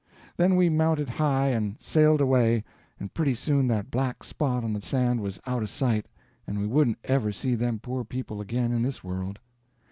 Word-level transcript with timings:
Then 0.35 0.55
we 0.55 0.67
mounted 0.67 1.09
high 1.09 1.49
and 1.49 1.75
sailed 1.79 2.21
away, 2.21 2.63
and 2.99 3.13
pretty 3.13 3.35
soon 3.35 3.67
that 3.67 3.91
black 3.91 4.23
spot 4.23 4.63
on 4.63 4.73
the 4.73 4.81
sand 4.81 5.21
was 5.21 5.39
out 5.45 5.61
of 5.61 5.69
sight, 5.69 6.07
and 6.47 6.57
we 6.59 6.65
wouldn't 6.65 6.97
ever 7.03 7.31
see 7.31 7.53
them 7.53 7.77
poor 7.77 8.03
people 8.03 8.41
again 8.41 8.71
in 8.71 8.81
this 8.81 9.03
world. 9.03 9.37